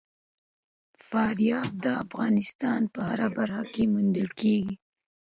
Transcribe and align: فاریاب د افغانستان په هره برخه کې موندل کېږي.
فاریاب 1.07 1.71
د 1.85 1.87
افغانستان 2.03 2.81
په 2.93 2.99
هره 3.09 3.27
برخه 3.37 3.63
کې 3.73 3.83
موندل 3.93 4.29
کېږي. 4.39 4.75